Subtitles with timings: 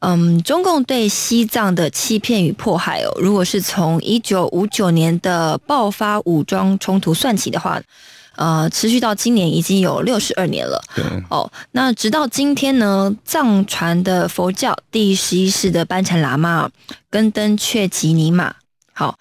[0.00, 7.80] 嗯，中共对西藏的欺骗与迫害哦，如果是从一九五九年的爆发武装冲突算起的话，
[8.36, 10.82] 呃，持续到今年已经有六十二年了。
[10.94, 16.70] 对，哦，那直到今天呢，藏传的佛教第十一世的班禅喇嘛
[17.10, 18.54] 根登却吉尼玛，
[18.94, 19.18] 好，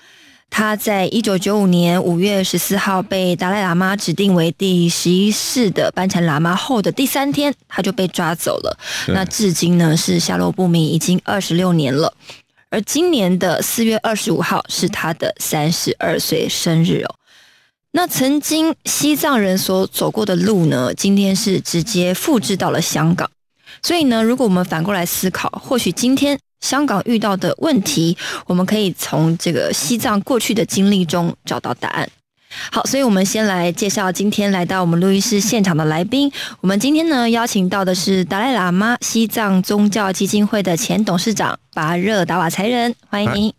[0.50, 8.78] 他在一九九五年五月十四号被达赖喇嘛指定为第十一世的班禅喇嘛后的第三天，他就被抓走了。
[9.08, 12.14] 那至今呢是下落不明，已经二十六年了。
[12.72, 17.16] 而今年的四月二十五号是他的三十二岁生日哦。
[17.91, 23.30] 那曾经西藏人所走过的路呢，今天是直接复制到了香港。
[23.81, 32.09] 所以呢，如果我们反过来思考，或许今天香港遇到的问题，我们可以从这个西藏过去的经历中找到答案。
[32.72, 36.31] 好，所以我们先来介绍今天来到我们录音室现场的来宾。
[36.61, 43.53] 我们今天呢邀请到的是达赖喇嘛西藏宗教基金会的前董事长巴热达瓦才人，欢迎您，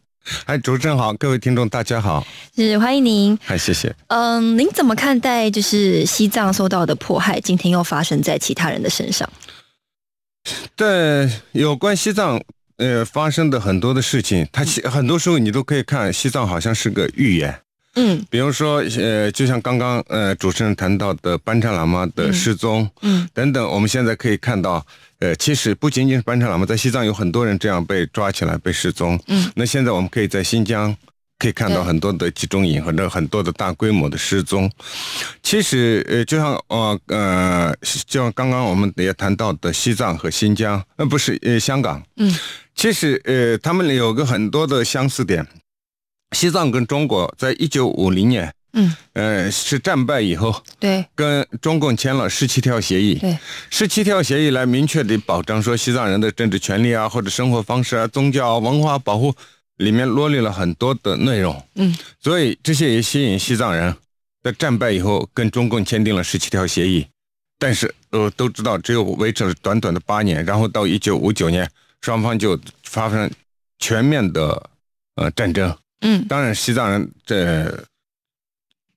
[0.44, 2.26] 嗨，主持人好，各位听众大家好，
[2.56, 3.38] 是欢迎您。
[3.44, 3.94] 嗨，谢谢。
[4.08, 9.26] 嗯，您怎么看待就是西藏受到的迫害，今天又发生在其他人的身上？
[10.76, 12.40] 在有关西藏
[12.76, 17.60] 呃发生的很多的事情，它其很多时候你都可以看西藏好像是个预言。
[17.96, 24.86] 嗯比如说，呃，就像刚刚呃主持人谈到的班禅喇嘛的失踪，嗯等等，我们现在可以看到，
[25.18, 29.20] 呃，其实不仅仅是班禅喇嘛，在西藏有很多人这样被抓起来被失踪。
[29.26, 30.96] 嗯，那现在我们可以在新疆
[31.40, 34.70] 可以看到很多的集中营或者很多的大规模的失踪。
[35.42, 37.74] 其实，呃，就像呃呃，
[38.06, 42.30] 就像刚刚我们也谈到的西藏和新疆，呃，不是呃香港，嗯，
[42.74, 45.46] 其实呃，他们有个很多的相似点。
[46.36, 53.14] 西藏跟中国在一九五零年，嗯，呃，是战败以后，对跟中共签了十七条协议。
[53.14, 53.36] 对，
[53.70, 59.34] 十七条协议来明确的保障说西藏人的政治权利啊，或者生活方式啊、宗教啊、文化保护，
[59.80, 61.66] 里面罗列了很多的内容。
[61.74, 63.96] 嗯，所以这些也吸引西藏人
[64.42, 67.06] 在战败以后跟中共签订了十七条协议。
[67.58, 71.70] 但是呃，都知道只有维持了短短的八年，然后到一九五九年，
[72.00, 73.30] 双方就发生
[73.78, 74.70] 全面的
[75.16, 75.76] 呃战争。
[76.02, 77.84] 嗯当然，西藏人这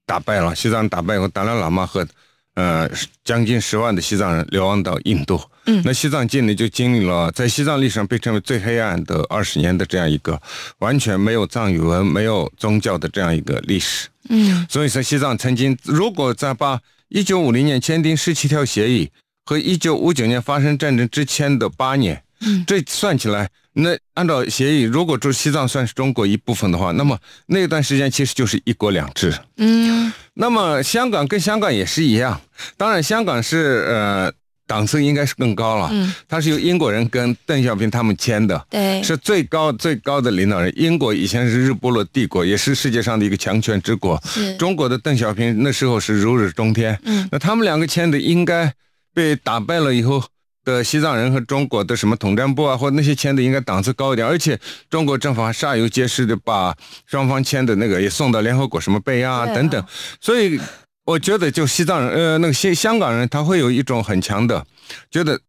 [0.05, 2.07] 打败了，西藏人打败以后，达赖喇嘛和
[2.55, 2.89] 呃
[3.23, 5.41] 将近十万的西藏人流亡到印度。
[5.65, 10.41] 嗯那西藏境内就经历了在西藏历史上被称为最黑暗的二十年的这样一个
[10.79, 14.07] 完全没有藏语文、没有宗教的这样一个历史。
[14.29, 16.79] 嗯所以说，西藏曾经如果在把
[17.09, 19.09] 一九五零年签订十七条协议
[19.45, 29.33] 和一九五九年发生战争之前的八年，嗯这算起来，那按照协议，如果说西藏算是中国一部分的话，那么那段时间其实就是一国两制。
[29.57, 32.41] 嗯那么香港跟香港也是一样，
[32.75, 34.33] 当然香港是呃
[34.65, 38.65] 档次应该是更高了，嗯，它是由英国人跟邓小平他们签的。
[38.69, 40.71] 对，是最高最高的领导人。
[40.75, 44.21] 英国以前是日不落帝国，也是世界上的一个强权之国。
[44.25, 46.97] 是中国的邓小平那时候是如日中天。
[47.03, 48.73] 嗯那他们两个签的，应该
[49.13, 50.23] 被打败了以后
[50.63, 54.25] 的西藏人和中国的什么统战部啊，或者那些签的应该档次高一点。
[54.25, 54.57] 而且
[54.89, 56.73] 中国政府还煞有介事的把
[57.05, 59.83] 双方签的那个也送到联合国什么备案啊等等。
[60.21, 60.57] 所以
[61.05, 64.65] 我觉得，就西藏人呃那个西香港人，他会有一种很强的
[65.09, 65.39] 觉得。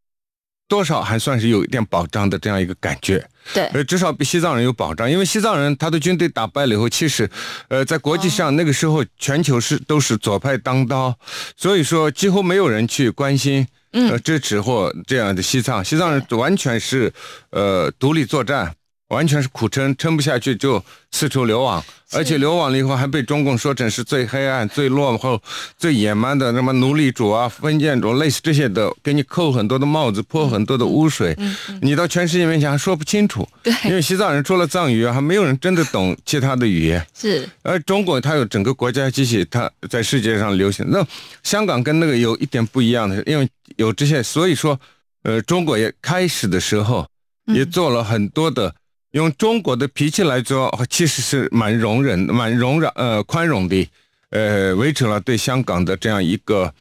[0.66, 7.30] 多少还算是有一点保障的这样一个感觉，对，呃，至少比西藏人有保障，因为西藏人他的军队打败了以后，其实，
[7.68, 11.16] 呃，在国际上那个时候全球是都是左派当道，
[11.54, 17.12] 所以说几乎没有人去关心，呃，嗯支持或这样的西藏，西藏人完全是，
[17.50, 18.74] 呃，独立作战，
[19.08, 25.40] 完全是苦撑，撑不下去就四处流亡，而且流亡了以后还被中共说成是最黑暗、最落后、
[25.76, 31.36] 最野蛮的什么奴隶主啊、封建主，类似这些的，给你扣很多的帽子，泼很多的污水，
[31.82, 33.46] 你到全世界面前还说不清楚。
[33.62, 37.06] 对，因为西藏人除了藏语，还没有人真的懂其他的语言。
[37.14, 40.84] 是，而中国它有整个国家机器，它在世界上流行。
[40.88, 41.06] 那
[41.42, 43.46] 香港跟那个有一点不一样的，因为
[43.76, 44.80] 有这些，所以说，
[45.24, 47.06] 呃，中国也开始的时候
[47.52, 48.74] 也做了很多的。
[49.14, 53.88] 用中国的脾气来说，其实是蛮容忍、蛮容忍、呃宽容的，
[54.30, 56.74] 呃维持了对香港的这样一个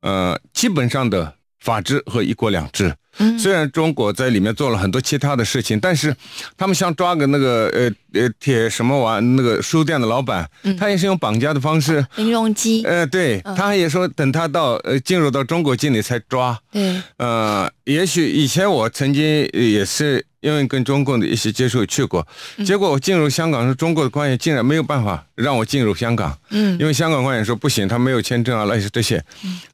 [0.00, 2.94] 呃基本上的法治和一国两制。
[3.40, 6.14] 虽然中国在里面做了很多其他的事情，但是
[6.56, 7.90] 他们想抓个那个呃
[8.22, 10.48] 呃铁什么玩那个书店的老板，
[10.78, 12.06] 他也是用绑架的方式。
[12.14, 12.84] 林荣基。
[12.84, 16.56] 呃，对，他也说等他到呃进入到中国境内才抓。
[16.70, 17.02] 对。
[17.16, 20.24] 呃，也许以前我曾经也是。
[20.40, 22.26] 因为跟中共的一些接触去过，
[22.64, 29.22] 结果我进入香港是中国的官员竟然没有办法让我进入香港，嗯，因为香港官员说不行，他没有签证啊，那些这些。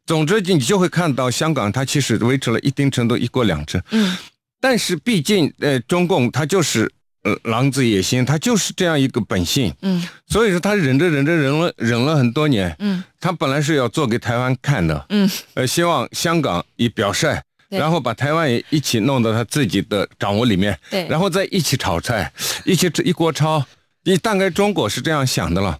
[0.05, 4.17] 总之，你就会看到香港它其实维持了一定程度一国两制，嗯，
[4.61, 6.91] 但是毕竟呃中共它就是
[7.23, 17.41] 呃狼子野心，它就是这样一个本性，嗯，所以说他忍着忍着忍了忍了很多年，嗯，他本来是要做给台湾看的，嗯，呃希望香港以表率。
[17.69, 22.33] 然后把台湾也一起弄到他自己的掌握里面，对，然后再一起炒菜，
[22.65, 23.65] 一起一锅抄。
[24.05, 25.79] 你大概中国是这样想的了，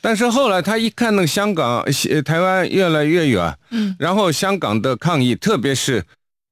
[0.00, 1.84] 但是后来他一看那个香港、
[2.24, 6.02] 台湾越来越远，嗯，然后香港的抗议，特别是，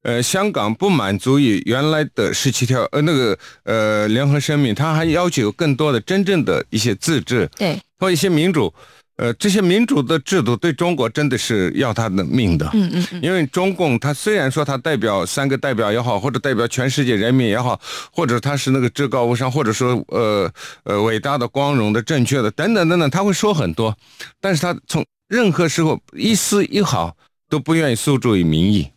[0.03, 8.73] 呃，香港不满足于原来的十七条，呃，那个呃联合声明，他还要求更多的真正的一些自治，对，和一些民主。
[9.17, 12.69] 呃，这些民主的制度对中国真的是要他的命的。
[12.73, 13.23] 嗯嗯嗯。
[13.23, 17.81] 因为中共他虽然说他代表三个代表也好，或者代表全世界人民也好，
[18.13, 20.51] 或者他是那个至高无上，或者说呃
[20.83, 23.97] 呃伟大的、光荣的、正确的等等等等，他会说很多，
[24.41, 27.17] 但是他从任何时候一丝一毫
[27.49, 28.91] 都不愿意诉诸于民意，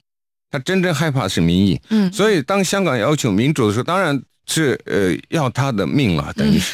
[0.50, 1.80] 他真正害怕是民意。
[1.90, 2.12] 嗯。
[2.12, 6.74] 所以当香港要求民主的时候，当然是呃要他的命了，等于是。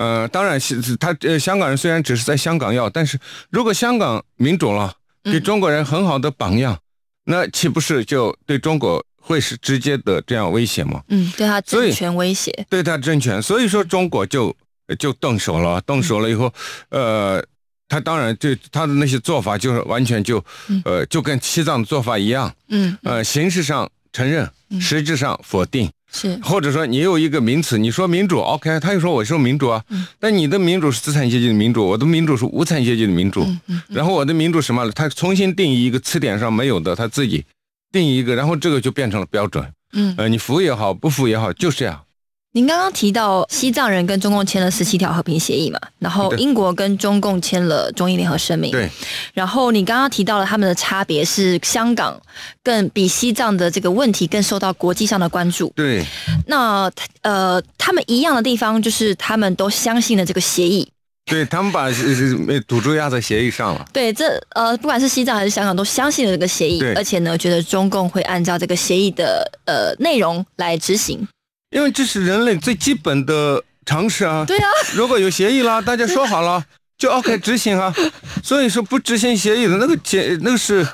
[0.00, 3.18] 呃，当然是他呃，香港人虽然只是在香港要，但是
[3.50, 4.94] 如果香港民主了，
[5.24, 6.78] 给中国人很好的榜样，
[7.24, 11.02] 那岂不是就对中国会是直接的这样威胁吗？
[11.08, 14.56] 嗯，对他政权威胁，对他政权，所以说中国就
[14.98, 16.50] 就动手了，动手了以后，
[16.88, 17.44] 呃，
[17.86, 20.42] 他当然对他的那些做法就是完全就
[20.86, 24.50] 呃，就跟西藏的做法一样，嗯，呃，形式上承认，
[24.80, 25.90] 实质上否定。
[26.12, 29.84] 是，或者说你有一个名词，你说民主，OK，他又说我说民主啊，
[30.18, 33.46] 但你的民主是资产阶级的民主，我的民主是无产阶级的民主，
[33.88, 34.90] 然后我的民主什么？
[34.90, 37.44] 他重新定义一个词典上没有的，他自己
[37.92, 39.64] 定义一个，然后这个就变成了标准。
[39.92, 42.00] 嗯，呃，你服也好，不服也好，就是这样。
[42.52, 48.72] 您刚刚提到西藏人跟中共签了十七条和平协议嘛，然后英国跟中共签了中英联合声明。
[48.72, 48.90] 对。
[49.32, 52.20] 然后你刚刚提到了他们的差别是香港
[52.64, 55.72] 更比西藏的这个问题更受到国际上的关注。
[55.76, 56.04] 对。
[56.46, 56.90] 那
[57.22, 60.88] 呃，他们一样的地方就是他们都相信了这个协议。
[61.26, 61.88] 对他们把
[62.66, 63.86] 赌注压在协议上了。
[63.92, 71.28] 对，这呃，不管是西藏还是香港都相信了这个协议，而且呢，觉得中共会按照这个协议的呃内容来执行。
[71.70, 74.44] 因为这是人类最基本的常识啊！
[74.46, 76.64] 对啊，如果有协议啦， 大家说好了
[76.98, 77.94] 就 OK 执行啊。
[78.42, 80.86] 所以说不执行协议的那个结，那个是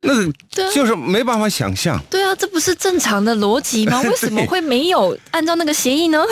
[0.00, 0.32] 那个
[0.74, 2.00] 就是没办法想象。
[2.08, 4.00] 对啊，这不是正常的逻辑吗？
[4.08, 6.24] 为什么会没有按照那个协议呢？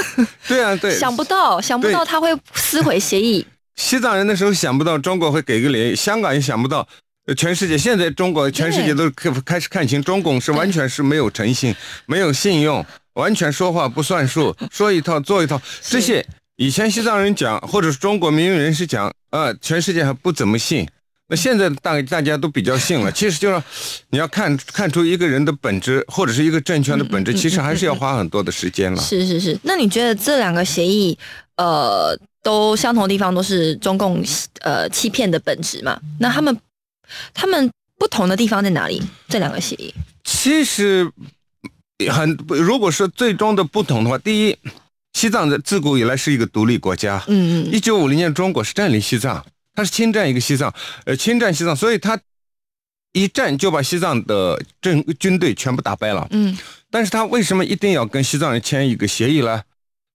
[0.49, 3.47] 对啊，对，想不到，想不到他会撕毁协议。
[3.77, 6.87] 西藏人那时候想不到中国会给个脸，香港也想不到，
[7.37, 11.75] 全世界现在中国全世界都开开始看清中共是完全是没有诚信、
[12.07, 12.85] 没有信用。
[13.15, 16.25] 完全说话不算数， 说一套做一套，这些
[16.57, 20.87] 以前西藏人讲，或者是中国民运人士讲，呃，全世界还不怎么信。
[21.27, 23.11] 那现在大大家都比较信了。
[23.13, 23.63] 其实就是
[24.11, 29.01] 你要看看出一个人的本质，或者是一个政权的本质，其实还是要花很多的时间了。
[29.01, 29.59] 是是是。
[29.63, 31.19] 那你觉得这两个协议，
[31.57, 34.23] 呃，都相同的地方都是中共
[34.61, 35.99] 呃欺骗的本质嘛？
[36.21, 36.57] 那他们
[37.33, 39.03] 他们不同的地方在哪里？
[39.29, 39.95] 这两个协议
[40.25, 41.11] 其实。
[42.13, 44.59] 很，如果说最终的不同的话，第一，
[45.13, 47.23] 西藏的自古以来是一个独立国家。
[47.29, 47.73] 嗯嗯。
[47.73, 50.75] 一九五零年，中国是占领西藏，它是侵占一个西藏，
[51.07, 52.19] 呃，侵占西藏，所以它
[53.13, 56.27] 一战就把西藏的政军队全部打败了。
[56.33, 56.59] 嗯。
[56.91, 59.63] 但是他为什么一定要跟西藏人签一个协议呢？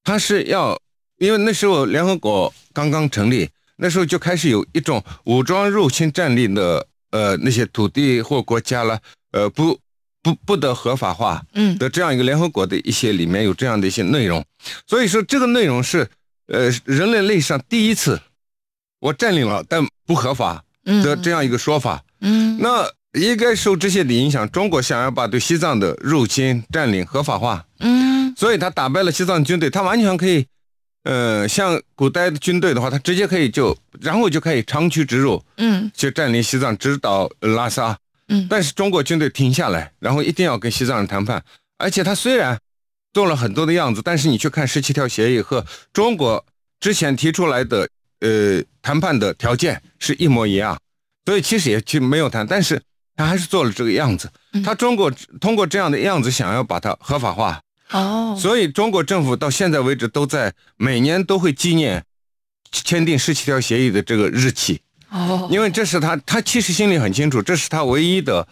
[0.04, 0.78] 他是要，
[1.18, 9.00] 因为那时候联合国刚刚成立，那时候就开始有一种武装入侵占领的呃那些土地或国家了，
[9.32, 9.80] 呃不。
[10.22, 14.44] 不不得合法化嗯的这样一个联合国的一些里面有这样的一些内容，
[14.86, 16.08] 所以说这个内容是
[16.48, 18.20] 呃人类历史上第一次
[19.00, 22.04] 我占领了但不合法嗯的这样一个说法。
[22.22, 30.46] 嗯那应该受这些的影响，中国想要把对西藏的入侵占领合法化，嗯所以他打败了西藏军队，他完全可以，
[31.04, 37.98] 呃，像古代的军队的话，他直接可以就，然后就可以长驱直入，嗯去占领西藏，直捣拉萨。
[38.30, 38.48] 嗯。
[38.50, 41.44] 但是中国军队停下来，然后一定要跟西藏人谈判，
[41.78, 42.58] 而且他虽然
[43.14, 46.46] 做了很多的样子，但是你去看十七条协议和中国
[46.80, 47.90] 之前提出来的
[48.22, 50.80] 呃谈判的条件是一模一样，
[51.26, 52.82] 所以其实也其实没有谈，但是
[53.16, 54.32] 他还是做了这个样子。
[54.64, 58.38] 他中国通过这样的样子想要把它合法化，哦。
[58.40, 62.04] 所以中国政府到现在为止都在每年都会纪念
[62.72, 64.82] 签订十七条协议的这个日期。
[65.12, 65.48] 哦。
[65.52, 68.48] 因为这是他，他其实心里很清楚，这是他唯一的，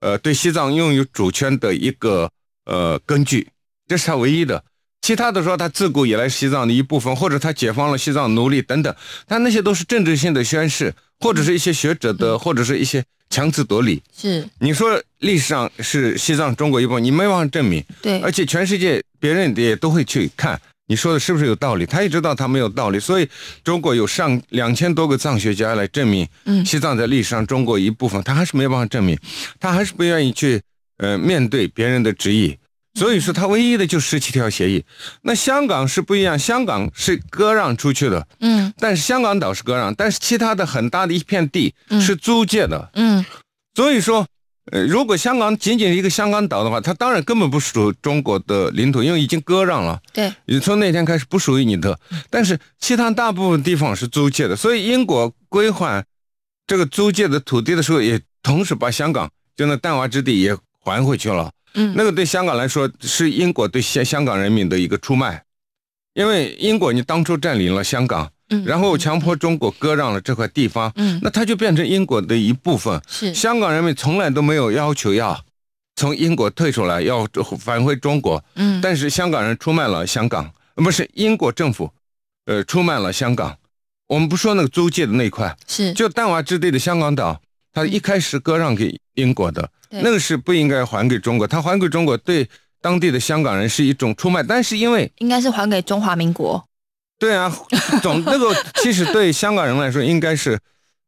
[0.00, 2.30] 呃，对西藏拥有主权的一个
[2.64, 3.48] 呃根据，
[3.88, 4.62] 这是他唯一的。
[5.00, 8.94] 其他的说他自古以来西藏的一部分，或者他解放了西藏奴隶等等，
[9.26, 14.00] 但那些都是政治性的宣誓，或者是一些学者的，或者是一些强词夺理。
[14.16, 14.48] 是。
[14.60, 18.20] 你说历史上是西藏中国一部分，你没办法证明，对。
[18.20, 23.28] 而且全世界别人也都会去看你说的是不是有道理，他也知道他没有道理，所以
[23.64, 26.64] 中国有上两千多个藏学家来证明，嗯。
[26.66, 29.18] 西藏在历史上中国一部分，他还是没有办法证明，
[29.58, 30.60] 他还是不愿意去
[30.98, 32.58] 呃面对别人的质疑，
[32.94, 34.84] 所以说他唯一的就十七条协议。
[35.22, 38.72] 那香港是不一样，香港是割让出去的，嗯。
[38.76, 43.24] 但是香港岛是割让，但是其他的很大的一片地是租借的，嗯。
[43.74, 44.26] 所以说，
[44.70, 50.32] 呃，如果香港仅仅是一个香港岛的话，它当然根本不属于中国的领土，因为已经割让了，对。
[50.46, 51.98] 也从那天开始不属于你的。
[52.30, 56.04] 但是其他大部分地方是租借的，所以英国归还
[56.66, 61.50] 这个租借的土地的时候，也同时把香港就那弹丸之地也还回去了。
[61.74, 61.94] 嗯。
[61.96, 65.42] 那个对香港来说是英国对香香港人民的一个出卖，
[66.14, 68.64] 因为英国你当初占领了香港，嗯。
[68.64, 71.18] 然后强迫中国割让了这块地方，嗯。
[71.22, 73.00] 那它就变成英国的一部分。
[73.08, 73.34] 是。
[73.34, 75.44] 香港人民从来都没有要求要
[75.96, 77.26] 从英国退出来，要
[77.58, 78.80] 返回中国，嗯。
[78.80, 81.90] 但是香港人出卖了香港，呃不是英国政府，
[82.46, 83.56] 呃，出卖了香港。
[84.08, 85.92] 我们不说那个租界的那一块，是。
[85.94, 87.40] 就弹丸之地的香港岛，
[87.72, 90.02] 它一开始割让给英国的，对。
[90.02, 91.46] 那个是不应该还给中国。
[91.46, 92.46] 它还给中国对
[92.82, 96.62] 当地的香港人是一种出卖，但是因为应该是还给中华民国
[97.22, 97.56] 对啊，
[98.02, 98.52] 总那个
[98.82, 100.58] 其实对香港人来说应该是，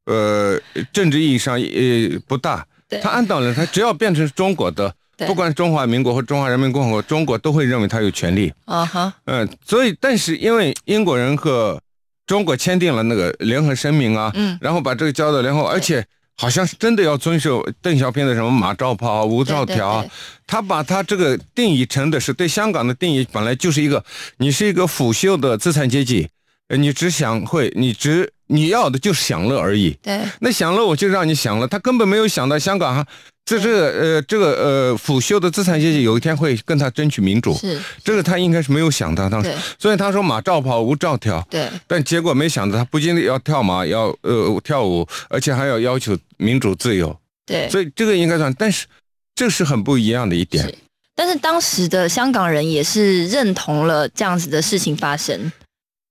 [0.07, 0.57] 呃，
[0.93, 3.01] 政治意义上呃不大对。
[3.01, 4.95] 他按道理，他只要变成中国的，
[5.27, 8.53] 不管中华民国或中华人民共和国，中国都会认为他有权利。
[8.65, 11.81] 啊哈嗯、所以但是因为英国人和
[12.29, 20.13] 中国签订了那个联合声明啊，嗯然后把这个交到联合国，而且好像是真的要遵守邓小平的什么马照跑啊、无照条啊对对对，
[20.47, 24.05] 他把他这个定义成的是对香港的定义，本来就是一个
[24.39, 26.29] 你是一个腐朽的资产阶级，
[26.69, 29.97] 呃你只想会，你只你要的就是享乐而已。
[30.03, 33.07] 对那享乐我就让你享乐，他根本没有想到香港哈，
[33.45, 41.47] 这是呃这个呃腐朽的资产阶级有一天会跟他争取民主，是这个他应该是没有想到当时对，所以他说马照跑，无照跳。
[41.51, 48.87] 对但结果没想到，他不仅要跳马，要呃跳舞，而且还要要求民主自由，对所以这个应该算，但是
[49.35, 50.75] 这是很不一样的一点。
[51.15, 55.53] 但是当时的香港人也是认同了这样子的事情发生，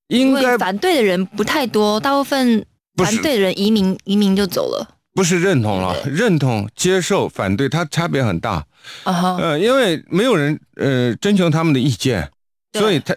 [0.08, 2.64] 因应该为反对的人不太多，大部分
[2.96, 4.88] 反对的人移民移民就走了。
[5.14, 8.66] 不是认同了，认同、接受、反对，它差别很大。
[9.04, 12.30] 啊哈，呃，因为没有人呃征求他们的意见，
[12.74, 13.16] 所以他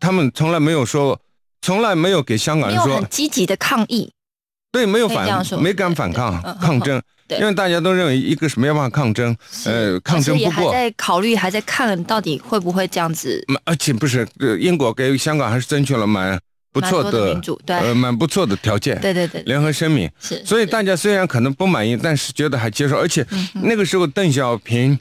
[0.00, 1.20] 他们从来没有说，
[1.62, 4.10] 从来没有给香港人说很积极的抗议。
[4.72, 7.38] 对，没有反，没敢反抗抗争，对。
[7.38, 9.36] 因为大家都认为一个是没有办法抗争，
[9.66, 13.44] 呃，抗争不过，还在考虑，还在看到底会不会这样子。
[13.46, 16.40] 嗯而且不是，呃英国给香港还是争取了蛮
[16.74, 20.10] 不错的民主对呃，蛮不错的条件，对对对，联合声明。
[20.20, 23.24] 是，所以大家虽然可能不满意，但是觉得还接受，而且
[23.62, 24.98] 那个时候邓小平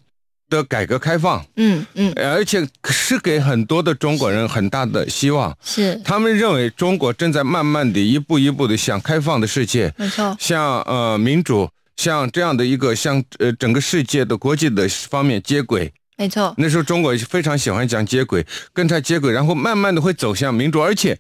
[0.51, 5.51] 的改革开放，嗯嗯呃而且是给很多的中国人很大的希望。
[5.63, 15.92] 是他们认为中国正在慢慢的一步一步的向开放的世界，没错，向呃民主，向这样的一个向呃整个世界的国际的方面接轨。
[16.15, 20.80] 没错，那时候中国非常喜欢讲接轨，跟他接轨，然后慢慢的会走向民主。
[20.80, 21.18] 而且，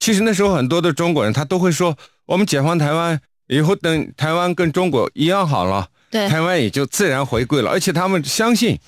[0.00, 6.28] 其实那时候很多的中国人他都会说，我们解放台湾以后，等台湾跟中国一样好了，对。
[6.28, 7.70] 台湾也就自然回归了。
[7.70, 8.78] 而且他们相信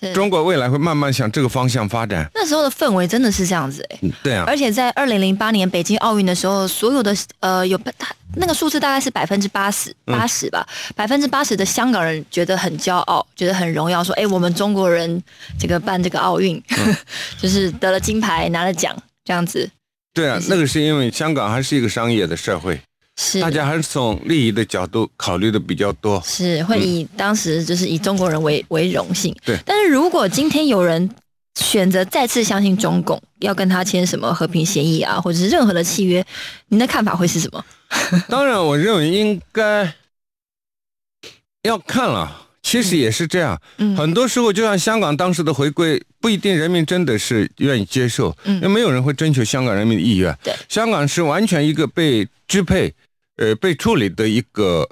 [0.00, 0.12] 是。
[0.14, 2.28] 中国未来会慢慢向这个方向发展。
[2.34, 10.16] 那时候的氛围真的是这样子哎、嗯对啊，而且在二零零八年北京奥运的时候，所有的呃有他那个数字大概是百分之八十嗯。
[10.16, 15.22] 八十吧，百分之八十的香港人觉得很骄傲，觉得很荣耀，说哎、我们中国人
[15.58, 16.96] 这个办这个奥运，嗯。
[17.40, 19.68] 就是得了金牌拿了奖这样子，
[20.16, 22.80] 对啊就，是那个是因为香港还是一个商业的社会，
[23.16, 26.18] 是大家还是从利益的角度考虑的比较多。
[26.24, 29.36] 是会以当时就是以中国人为为荣幸。
[29.44, 31.08] 对但是如果今天有人
[31.60, 36.24] 选择再次相信中共，要跟他签什么和平协议啊，或者是任何的契约，
[36.68, 37.62] 您的看法会是什么？
[38.28, 39.92] 当然，我认为应该
[41.62, 42.45] 要看了。
[42.66, 43.96] 其实也是这样，嗯。
[43.96, 48.56] 很多时候就像香港当时的回归，不一定人民真的是愿意接受，嗯。
[48.56, 50.36] 因为没有人会征求香港人民的意愿。
[50.42, 50.52] 对。
[50.68, 52.92] 香港是完全一个被支配、
[53.36, 54.88] 呃被处理的一个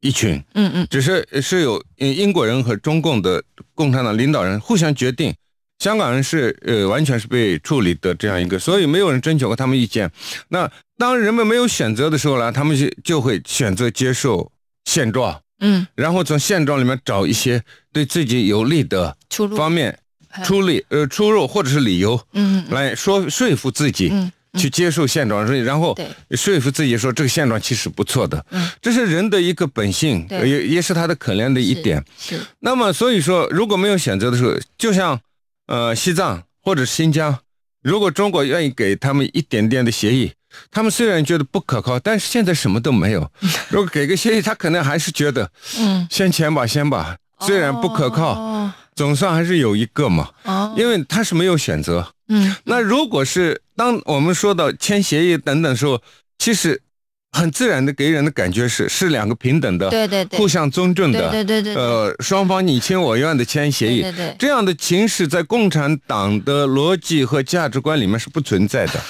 [0.00, 0.86] 一群，嗯嗯。
[0.88, 3.44] 只是是有呃英国人和中共的
[3.74, 5.34] 共产党领导人互相决定，
[5.80, 10.10] 香港人是呃完全是被处理的这样一个，所以没有人征求过他们意见。
[10.48, 14.50] 那当人们没有选择的时候呢，他们就就会选择接受
[14.86, 17.62] 现状，嗯，然后从现状里面找一些
[17.92, 19.98] 对自己有利的出路方面
[20.36, 20.44] 嗯。
[20.44, 22.64] 出力呃出入或者是理由嗯。
[22.68, 24.08] 嗯来说说服自己。
[24.12, 24.32] 嗯。
[24.54, 25.96] 去接受现状，然后
[26.30, 28.66] 说服自己说这个现状其实不错的，嗯。
[28.80, 32.02] 这是人的一个本性，也也是他的可怜的一点。
[32.18, 32.40] 是。
[32.60, 35.20] 那么所以说，如果没有选择的时候，就像
[35.66, 37.38] 呃西藏或者新疆，
[37.82, 40.32] 如果中国愿意给他们一点点的协议，
[40.70, 43.30] 他们虽然觉得不可靠，但是现在什么都没有。
[43.70, 48.72] 如果给个协议，他可能还是觉得嗯，先签吧，先吧，虽然不可靠，哦。
[48.94, 52.12] 总算还是有一个嘛，哦，因为他是没有选择。
[52.26, 52.56] 嗯。
[52.64, 56.02] 那如果是当我们说到签协议等等时候，
[56.36, 56.82] 其实
[57.30, 64.36] 很自然的给人的感觉是是两个平等的，对对对，互相尊重的，对对对呃，双方你情我愿的签协议，对对对。
[64.36, 69.00] 这样的情势在共产党的逻辑和价值观里面是不存在的，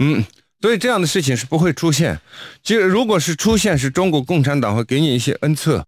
[0.00, 0.22] 嗯。
[0.60, 2.18] 所以这样的事情是不会出现。
[2.62, 5.84] 其实，如果是出现，是中国共产党会给你一些恩赐，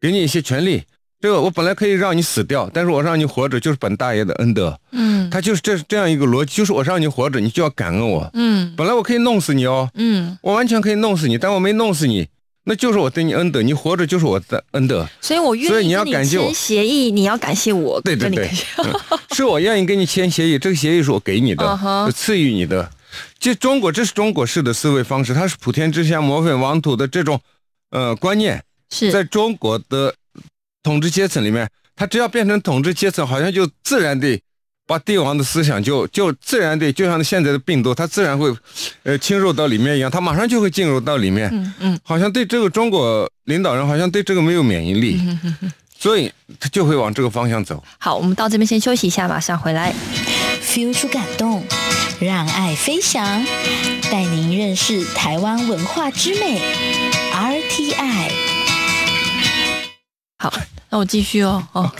[0.00, 0.84] 给你一些权利。
[1.20, 4.78] 这个我本来可以让你死掉，但是我让你活着，就是本大爷的恩德。
[4.92, 8.30] 嗯他就是这这样一个逻辑，就是我让你活着，你就要感恩我。
[8.34, 12.28] 嗯本来我可以弄死你哦，嗯，我完全可以弄死你，但我没弄死你，
[12.64, 18.50] 那就是我对你恩德，你活着就是我的恩德，所以我愿意所以你要感谢我签协议，你要感谢我，对对对
[19.32, 22.90] 是我愿意跟你签协议，这个协议是我给你的嗯哼是赐予你的。
[23.38, 27.40] 这中国这是中国式的思维方式，它是普天之下莫非王土的这种
[27.90, 29.10] 呃观念，是。
[29.10, 30.14] 在中国的
[30.82, 34.40] 统治阶层里面，他只要变成统治阶层，好像就自然的
[34.86, 38.54] 把帝王的思想就就自然的，就像现在的病毒，它自然会
[39.02, 42.00] 呃侵入到里面一样，它马上就会进入到里面，嗯嗯。
[42.02, 47.82] 好像对这个中国领导人好像对这个没有免疫力，嗯所以他就会往这个方向走。
[47.98, 49.94] 好，我们到这边先休息一下，马上回来。
[50.60, 51.64] feel 出感动，
[52.20, 53.44] 让爱飞翔，
[54.10, 56.60] 带您认识台湾文化之美。
[57.32, 58.30] RTI。
[60.38, 60.52] 好，
[60.90, 61.66] 那我继续哦。
[61.72, 61.92] 哦，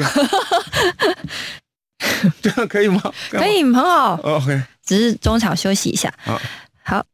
[2.41, 3.01] 这样可以吗？
[3.31, 4.41] 可以，很好，哦。
[4.43, 6.13] OK，只是中场休息一下。
[6.25, 6.41] 好，
[6.83, 7.05] 好，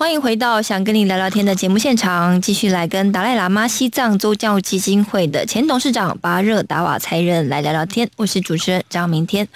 [0.00, 8.08] 欢迎回到想跟你聊聊天的节目现场，继续来跟达赖喇嘛西藏宗教基金会的前董事长巴热达瓦才人来聊聊天。
[8.16, 9.48] 我是主持人张明天。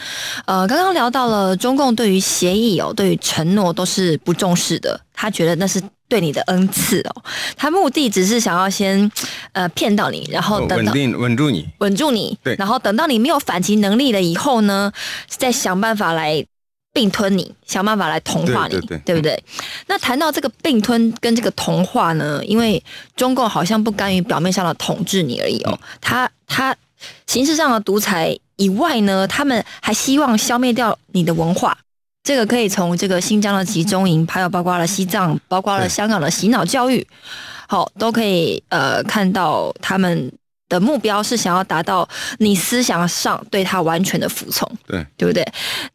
[0.45, 5.81] 呃，刚刚聊到了中共对于协议哦，对于承诺都是不重视的，他觉得那是。
[6.09, 7.23] 对你的恩赐哦，
[7.57, 9.11] 他目的只是想要先，
[9.53, 11.67] 呃，骗到你，然后等到稳定稳住你。
[11.79, 14.93] 稳住你，对然后等到你没有反击能力了以后呢，
[15.27, 16.45] 再想办法来
[16.93, 19.45] 并吞你，想办法来同化你，对对对不对？
[19.87, 22.83] 那谈到这个并吞跟这个同化呢，因为
[23.17, 26.77] 中共好像不甘于表面上的统治你而已哦，他他
[27.27, 31.77] 形式上的独裁以外呢，他们还希望消灭掉你的文化。
[32.23, 37.05] 这个可以从这个新疆的集中营，还有包括了西藏，包括了香港的洗脑教育，
[37.67, 40.31] 好，都可以呃看到他们
[40.73, 42.09] 的目标是想要达到
[42.39, 45.47] 你思想上对他完全的服从，对对不对？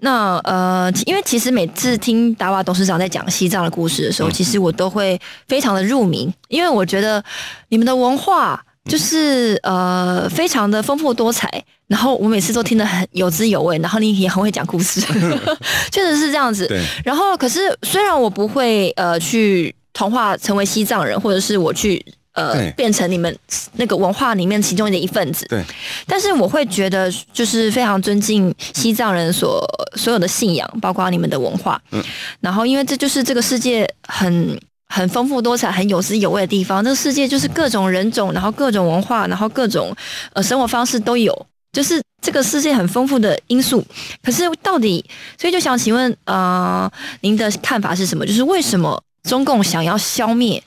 [0.02, 7.24] 那呃，因为其实每次听达瓦董事长在讲西藏的故事的时候，嗯其实我都会非常的入迷，因为我觉得
[7.70, 11.50] 你们的文化就是呃非常的丰富多彩，
[11.88, 15.02] 然后我每次都听得很有滋有味，然后你也很会讲故事，
[15.92, 16.68] 确实是这样子。
[16.68, 22.06] 对，然后可是虽然我不会呃去同化成为西藏人，或者是我去。
[22.38, 23.36] 呃，变成你们
[23.78, 25.44] 那个文化里面其中的一份子。
[25.50, 25.64] 对，
[26.06, 31.82] 但是我会觉得，就是非常尊敬西藏人所所有的信仰，包括你们的文化。
[31.92, 32.04] 嗯，
[32.40, 36.84] 然后因为这就是这个世界很很丰富多彩、很有滋有味的地方。
[36.84, 39.92] 这个世界就是各种人种，然后各种文化，然后各种
[40.34, 41.34] 呃生活方式都有。
[41.74, 43.84] 就是这个世界很丰富的因素。
[44.24, 45.04] 可是到底，
[45.40, 46.90] 所以就想请问，呃，
[47.22, 48.24] 您的看法是什么？
[48.26, 50.64] 就是为什么中共想要消灭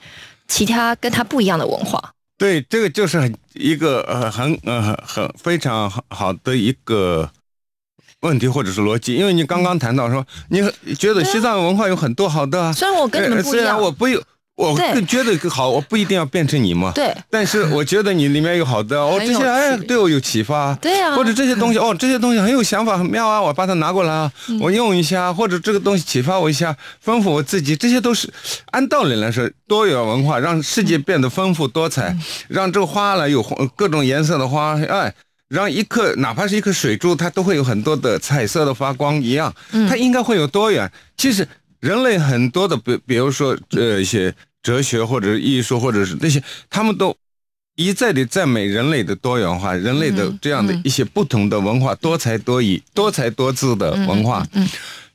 [0.51, 2.11] 其他跟他不一样的文化？
[2.37, 7.29] 对，这个就是很一个呃很呃很非常好的一个
[8.19, 10.59] 问题或者是逻辑，因为你刚刚谈到说，你
[10.95, 14.21] 觉得西藏文化有很多好的啊，虽然我跟你们不一虽然样，我不有。
[14.69, 16.91] 我更觉得好，我不一定要变成你嘛。
[16.93, 20.73] 对但是我觉得你里面有好的，哦，这些哎对我有启发。
[20.75, 28.31] 对啊或者这些东西哦，这些东西很有想法，很妙啊，我把它拿过来啊，嗯我用一下，或者这个东西启发我一下，丰富我自己，这些都是
[28.71, 33.41] 按道理来说，多元文化让世界变得丰富多彩，嗯让这个花呢有
[33.75, 35.13] 各种颜色的花，哎。
[35.51, 40.89] 让一颗哪怕是一颗水珠，它都会有很多的彩色的发光一样，嗯它应该会有多元。
[41.17, 41.45] 其实
[41.81, 47.15] 人类很多的，比比如说呃一些哲学或者是艺术或者是那些，他们都
[47.75, 54.45] 一再的赞美人类的多元化，人类的嗯这样的一些不同的文化，多才多艺、多才多姿的文化。
[54.53, 54.67] 嗯，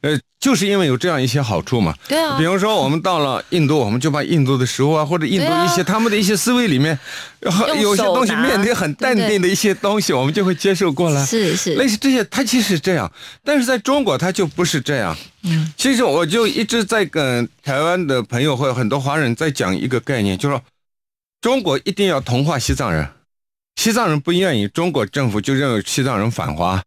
[0.07, 1.93] 呃，就是因为有这样一些好处嘛。
[2.07, 2.39] 对啊。
[2.39, 6.97] 比，如说我们到了印度，我们就把印度的食物啊，或者印度一些他们的一些思维里面，
[7.41, 11.25] 用有些东西面对很淡定的一些东西，我们就会接受过来。
[11.27, 13.11] 是是，类似这些，它其实是这样，
[13.43, 15.17] 但是在中国它就不是这样。
[15.43, 20.63] 嗯，其实我就一直在跟台湾的朋友或者很多华人在讲一个概念，就是说
[21.41, 23.09] 中国一定要同化西藏人，
[23.77, 26.83] 西藏人不愿意，中国政府就认为西藏人反华，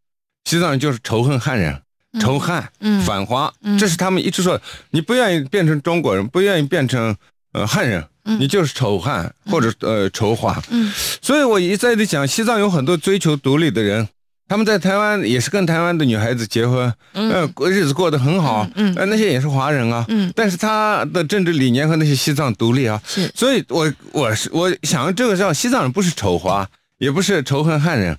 [0.46, 1.82] 西藏人就是仇恨汉人。
[2.20, 3.02] 仇汉、嗯。
[3.02, 3.78] 反华，嗯。
[3.78, 4.60] 这是他们一直说。
[4.92, 7.16] 你不愿意变成中国人，不愿意变成
[7.54, 8.40] 呃汉人，嗯。
[8.40, 10.62] 你就是仇汉或者呃仇华。
[10.70, 10.92] 嗯。
[11.22, 14.08] 所以我一再的讲，西藏有很多追求独立的人，
[14.48, 17.32] 他们在台湾也是跟台湾的女孩子结婚，嗯。
[17.32, 18.96] 呃，过日子过得很好，嗯嗯。
[18.96, 20.32] 呃，那些也是华人啊，嗯。
[20.36, 23.32] 但是他的政治理念和那些西藏独立啊，是。
[23.36, 26.68] 所以我我是我想这个叫西藏人不是仇华，
[26.98, 28.18] 也不是仇恨汉人。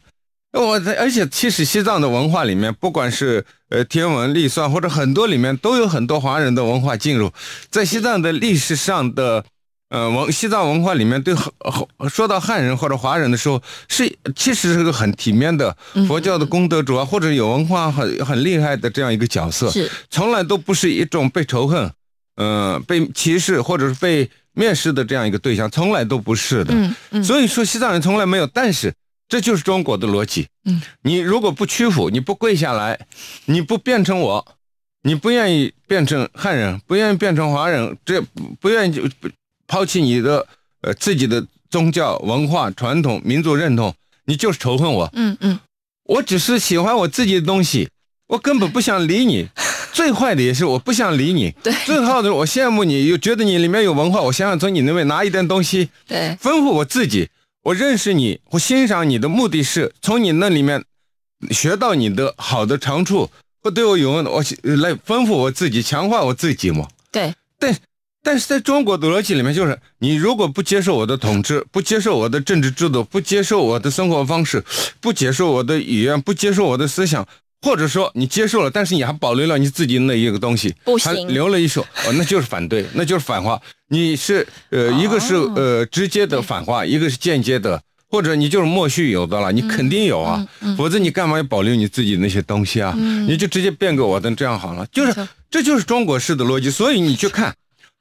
[0.52, 7.30] 我在而且其实西藏的文化里面，不管是呃天文历算或者很多里面都有很多华人的文化进入，
[7.70, 9.44] 在西藏的历史上的
[9.90, 11.52] 呃文西藏文化里面对很
[12.08, 19.88] 说到汉人或者华人的时候，是其实是个很体面的嗯佛教的功德主啊，或者有文化很很厉害的这样一个角色，是。
[20.10, 21.90] 从来都不是一种被仇恨，
[22.36, 26.74] 呃被歧视或者是被蔑视的这样一个对象，从来都不是的。
[26.74, 27.22] 嗯嗯。
[27.22, 28.92] 所以说西藏人从来没有，但是
[29.30, 30.48] 这就是中国的逻辑。
[30.64, 33.06] 嗯，你如果不屈服，你不跪下来，
[33.46, 34.46] 你不变成我，
[35.04, 38.20] 你不愿意变成汉人，不愿意变成华人，这
[38.60, 39.30] 不愿意就不
[39.68, 40.44] 抛弃你的
[40.82, 45.08] 呃自己的宗教文化传统民族认同，你就是仇恨我。
[45.14, 45.58] 嗯嗯
[46.04, 47.88] 我只是喜欢我自己的东西，
[48.26, 49.46] 我根本不想理你。
[49.92, 57.28] 最坏的也是我不想理你，对最好的是我羡慕你，又觉得你里面有文化，我想想从你那边拿一点东西，对丰富我自己。
[57.62, 60.82] 我认识你，我欣赏你的目的是从你那里面
[61.50, 63.30] 学到你的好的长处，
[63.62, 66.88] 或对我有用的，我来丰富我自己，强化我自己嘛。
[67.12, 67.76] 对但
[68.22, 74.64] 但是在中国的逻辑里面，就是你如果不接受我的统治，不接受我的政治制度，不接受我的生活方式，
[75.00, 77.26] 不接受我的语言，不接受我的思想，
[77.62, 83.60] 或者说你接受了，但是你还保留了你自己那一个东西，还留了一手，哦，那就是反对， 那就是反话。
[83.88, 87.80] 你是呃，一个是哦呃直接的反话，一个是间接的。
[88.12, 92.92] 或者你就是默许有的了，你肯定有啊，嗯否则你干嘛要保留你自己那些东西啊？
[92.98, 94.84] 你就直接变给我的，这样好了。
[94.90, 97.54] 就是这就是中国式的逻辑，所以你去看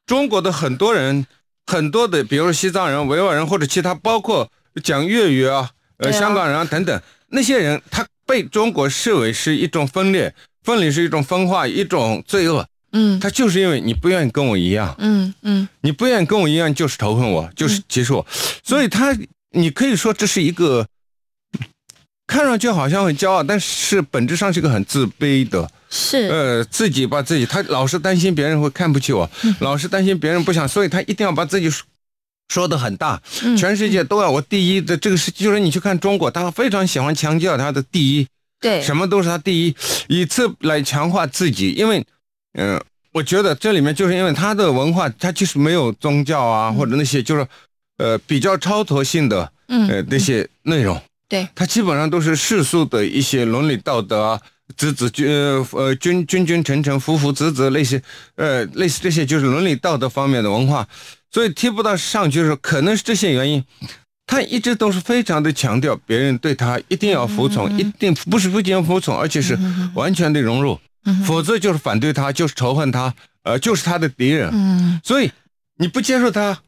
[0.07, 1.27] 中国的很多人，
[1.67, 4.49] 很多的，比如说西藏人、维吾尔人或者其他，包括
[4.83, 12.67] 讲粤语啊、呃啊香港人啊等等，那些人他被中国视为是一种分裂，分离是一种分化，一种罪恶。
[12.91, 13.19] 嗯。
[13.19, 15.67] 他就是因为你不愿意跟我一样，嗯嗯。
[15.81, 18.23] 你不愿意跟我一样，就是仇恨我，就是歧视我，
[18.63, 19.17] 所以他
[19.53, 20.85] 你可以说这是一个。
[22.31, 26.27] 看上去好像很骄傲，但是本质上是一个很自卑的，是。
[26.27, 29.55] 呃，自己把自己，他老是担心别人会看不起我，嗯。
[29.61, 31.67] 老是担心别人不想，所以他一定要把自己
[32.49, 38.27] 说说的很大，嗯全世界都要我第一的这个是，就是你去看中国，他非常喜欢强调他的第一，
[38.59, 38.81] 对。
[38.81, 39.75] 什么都是他第一，
[40.07, 42.05] 以此来强化自己，因为，
[42.53, 42.81] 嗯、
[43.13, 47.47] 我觉得这里面就是因为他的文化，他就是没有宗教啊，或者那些就是，
[47.97, 49.87] 呃，比较超脱性的，嗯。
[49.87, 51.01] 呃，那些内容。
[51.29, 51.47] 对。
[51.55, 54.41] 他基本上都是世俗的一些伦理道德啊，
[54.75, 58.01] 子子君呃呃君君君臣臣父父子子类似
[58.35, 60.87] 呃类似这些就是伦理道德方面的文化，
[61.31, 63.63] 所以提不到上去的时候，可能是这些原因，
[64.25, 69.57] 他一直都是非常的强调别人对他一定要服从，一定不是不仅服从，而且是
[69.93, 70.79] 完全的融入，
[71.25, 73.13] 否则就是反对他，就是仇恨他，
[73.43, 74.49] 呃，就是他的敌人。
[74.53, 75.31] 嗯所以
[75.77, 76.61] 你不接受他，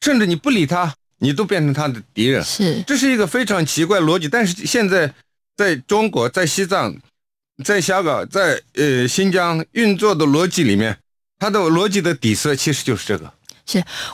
[0.00, 2.44] 甚至你不理他，你都变成他的敌人。
[2.44, 5.14] 是这是一个非常奇怪的逻辑，但是现在
[5.56, 6.94] 在中国、在西藏、
[7.64, 10.98] 在香港、在呃新疆运作的逻辑里面，
[11.38, 13.32] 它的逻辑的底色其实就是这个。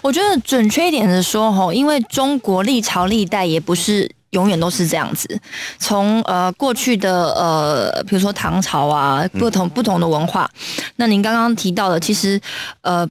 [0.00, 5.40] 我觉得准确一点的说，吼，因为中国历朝历代也不是永远都是这样子。
[5.78, 10.50] 从呃过去的呃，比如说唐朝啊，不同不同的文化。
[10.96, 12.40] 那您刚刚提到的，其实
[12.80, 13.06] 呃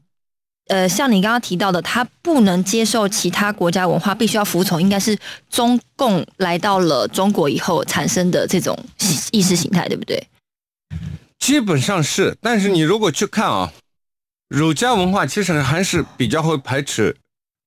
[0.68, 5.16] 呃，像你刚刚提到的，他不能接受其他国家文化，必须要服从，应该是
[5.50, 8.78] 中共来到了中国以后产生的这种
[9.32, 10.28] 意识形态，对不对？
[11.38, 13.72] 基本上是，但是你如果去看啊。
[14.52, 17.16] 儒家文化其实还是比较会排斥，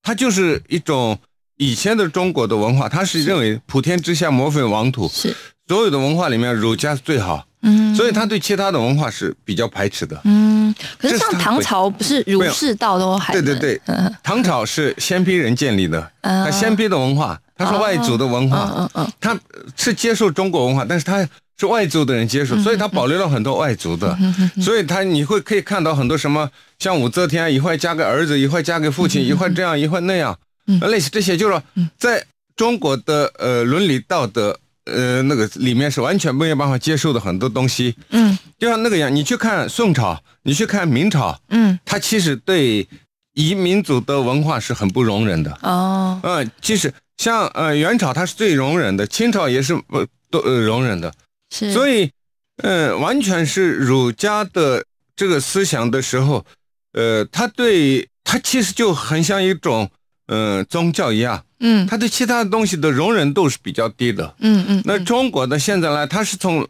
[0.02, 1.18] 它就是一种
[1.56, 5.34] 以前的中国的文化，它是认为普天之下莫非王土，是。
[5.66, 10.20] 所有的文化里面儒家是最好，嗯，所以他对其他的文化是比较排斥的。
[10.24, 13.80] 嗯，可是像唐朝不是儒释道都还对对对。
[13.86, 19.34] 嗯，唐朝是鲜卑人建立的，嗯他鲜卑的文化，他是外族的文化，嗯嗯他
[19.74, 21.26] 是接受中国文化，但是他
[21.58, 24.16] 是外族的人接受，所以他保留了很多外族的，
[24.60, 30.36] 所以他你会可以看到很多什么像武则天一会儿嫁给儿子，一会儿嫁给父亲，一会儿这样，一会儿那样，
[30.82, 31.62] 类似这些，就是说
[31.96, 32.24] 在
[32.56, 38.36] 中国的呃伦理道德呃那个里面是完全没有办法接受的很多东西，嗯。
[38.58, 41.78] 就像那个样，你去看宋朝，你去看明朝，嗯。
[41.84, 42.86] 他其实对
[43.34, 45.58] 移民族的文化是很不容忍的。
[45.62, 46.18] 哦。
[46.22, 51.12] 嗯，其实像呃元朝他是最容忍的，清朝也是不都呃容忍的，
[51.54, 52.10] 是，所以
[52.56, 56.44] 嗯完全是儒家的这个思想的时候，
[56.92, 59.88] 呃，他对他其实就很像一种
[60.26, 61.86] 呃宗教一样，嗯。
[61.86, 64.34] 他对其他的东西的容忍度是比较低的。
[64.40, 64.82] 嗯嗯。
[64.84, 66.66] 那中国的现在呢，他是从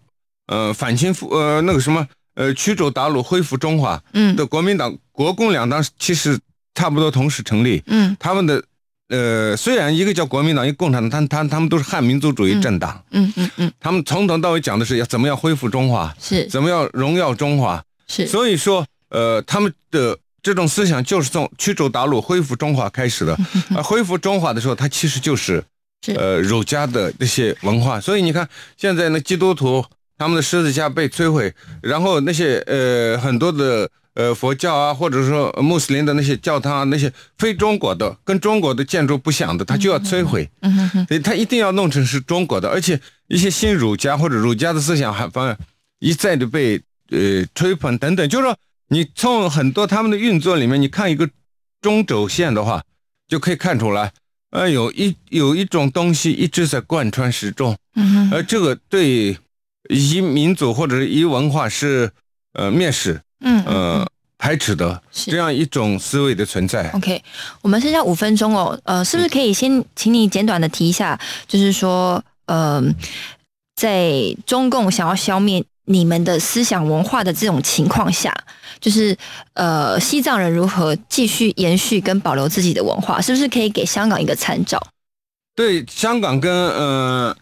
[0.48, 4.36] 呃反清复呃那个什么呃驱逐鞑虏恢复中华嗯。
[4.36, 6.38] 的国民党国共两党其实
[6.74, 8.14] 差不多同时成立，嗯。
[8.20, 8.62] 他们的
[9.08, 20.18] 呃虽然一个叫国民党，一个共产党，他他他们都是汉民族主义政党，嗯嗯嗯他们从头到尾讲的是要怎么样恢复中华，是怎么样荣耀中华，是所以说呃他们的。
[20.44, 23.34] 这种思想就是从驱逐鞑虏、恢复中华开始的。
[23.74, 25.64] 而，恢复中华的时候，它其实就是
[26.04, 27.98] 是呃儒家的那些文化。
[27.98, 29.82] 所以你看，现在那基督徒
[30.18, 40.48] 他们的十字架被摧毁，然后那些呃很多的呃佛教啊，或者说穆斯林的那些教堂啊，那些非中国的、跟中国的建筑不像的，他就要摧毁。
[41.08, 45.58] 所以他一定要弄成是中国的，而且一些新儒家或者儒家的思想还反而
[45.98, 48.56] 一再的被呃吹捧等等，就是说
[48.88, 51.28] 你从很多他们的运作里面，你看一个
[51.80, 52.82] 中轴线的话，
[53.26, 54.12] 就可以看出来，
[54.50, 59.36] 呃，有一有一种东西一直在贯穿始终，嗯而这个对
[59.88, 62.10] 一民族或者是一文化是
[62.52, 66.90] 呃蔑视嗯嗯呃排斥的是这样一种思维的存在。
[66.90, 67.22] OK，
[67.62, 72.82] 我们剩下五分钟哦，呃，是不是可以先请你简短的提一下，就是说，呃，
[73.74, 74.12] 在
[74.44, 78.34] 中共想要消灭你们的思想文化的这种情况下，
[78.80, 79.16] 就是
[79.54, 84.78] 呃，西藏人如何继续延续跟保留自己的文化，是不是可以给香港一个参照？
[85.56, 87.34] 对香港跟呃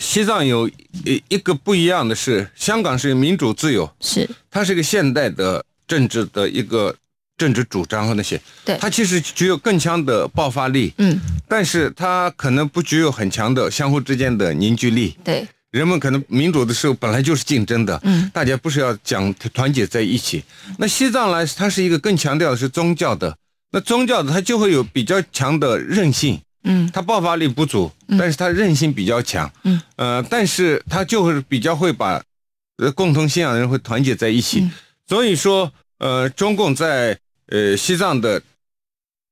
[0.00, 0.66] 西藏有
[1.04, 4.28] 一一个不一样的是，香港是民主自由，是。
[4.50, 6.96] 它是一个现代的政治的一个
[7.36, 8.76] 政治主张和那些，对。
[8.78, 15.14] 它其实具有更强的爆发力，嗯，但是它可能不具有很强的相互之间的凝聚力。
[15.22, 20.42] 对，人们可能民主的时候本来就是竞争的，嗯，大家不是要讲团结在一起。
[20.78, 23.36] 那西藏来，它是一个更强调的是宗教的，
[23.70, 26.90] 那宗教的它就会有比较强的韧性，嗯。
[26.92, 32.22] 它爆发力不足，但是它韧性比较强，嗯，呃，但是它就是比较会把
[32.78, 34.60] 呃共同信仰的人会团结在一起。
[34.60, 34.72] 嗯。
[35.06, 38.40] 所以说，呃，中共在呃西藏的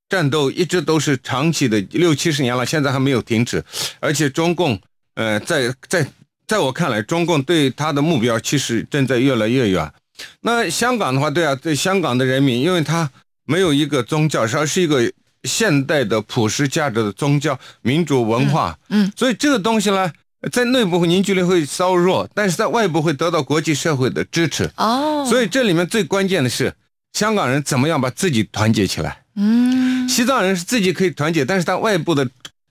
[0.08, 3.64] 战斗一直都是长期的六七十年了，现在还没有停止，
[4.00, 4.80] 而且中共
[5.14, 6.10] 呃在在
[6.46, 9.92] 在我看来，中共对他的目标其实正在越来越远。
[10.40, 13.08] 那香港的话，对啊，对香港的人民，因为他
[13.44, 15.12] 没有一个宗教，而是一个
[15.48, 20.12] 现代的普世价值的宗教民主文化，嗯嗯所以这个东西呢，
[20.52, 24.70] 在内部凝聚力会稍弱，但是在外部会得到国际社会的支持。
[24.76, 26.72] 哦，所以这里面最关键的是，
[27.14, 29.24] 香港人怎么样把自己团结起来。
[29.34, 32.28] 嗯西藏人是自己可以团结，但是他外部的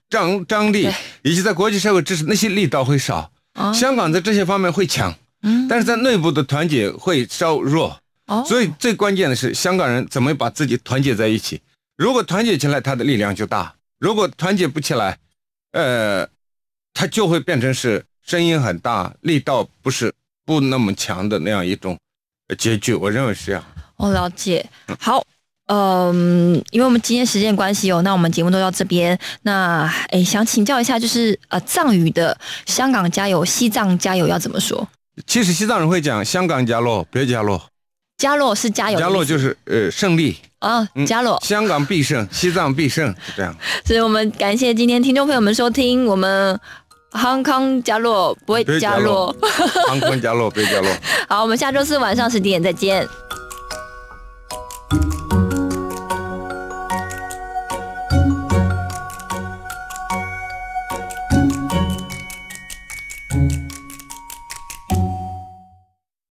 [0.09, 0.89] 张张力
[1.23, 3.31] 以及在国际社会支持那些力道会少。
[3.55, 7.97] 哦香港在这些方面会强，嗯但是在内部的团结会稍弱。
[8.27, 11.61] 哦，所以最关键的是，香港人怎么把自己团结在一起。
[11.97, 15.17] 如果团结起来，他的力量就大；如果团结不起来，
[15.71, 16.27] 呃，
[16.93, 20.13] 他就会变成是声音很大，力道不是
[20.45, 21.97] 不那么强的那样一种
[22.47, 22.93] 呃结局。
[22.93, 23.63] 我认为是这样。
[23.95, 24.63] 我了解。
[24.99, 25.23] 好，
[25.65, 29.17] 嗯，因为我们今天时间关系哦，那我们节目都到这边。
[29.41, 34.87] 那哎，想请教一下，就是呃，藏语的香港加油、西藏加油要怎么说？
[35.25, 37.69] 其实西藏人会讲香港加洛，别加洛，
[38.19, 43.55] 加洛是加油加洛就是呃胜利，啊，加洛，香港必胜，西藏必胜，是这样。
[43.85, 46.59] 所以我们感谢今天听众朋友们收听我们
[47.11, 49.35] Hong Kong 加洛，不会加洛
[49.89, 50.89] ，Hong Kong 加洛，不会加洛。
[51.29, 53.07] 好，我们下周四晚上十点再见。